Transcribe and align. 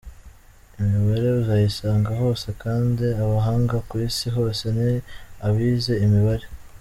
Imibare 0.81 1.25
uzayisanga 1.39 2.11
hose 2.21 2.47
kandi 2.63 3.05
abahanga 3.23 3.75
ku 3.87 3.93
isi 4.07 4.27
hose 4.35 4.63
ni 4.77 4.89
abize 5.47 5.93
imibare. 6.07 6.45